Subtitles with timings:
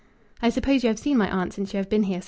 [0.41, 2.19] "I suppose you have seen my aunt since you have been here?"